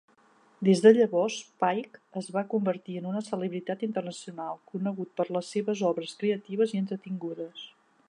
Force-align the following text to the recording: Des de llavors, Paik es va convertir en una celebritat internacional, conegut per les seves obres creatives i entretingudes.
Des 0.67 0.79
de 0.85 0.91
llavors, 0.95 1.35
Paik 1.63 1.99
es 2.21 2.31
va 2.37 2.43
convertir 2.55 2.97
en 3.01 3.07
una 3.11 3.23
celebritat 3.29 3.87
internacional, 3.91 4.61
conegut 4.75 5.15
per 5.21 5.29
les 5.39 5.55
seves 5.57 5.89
obres 5.95 6.21
creatives 6.25 6.79
i 6.79 6.85
entretingudes. 6.87 7.73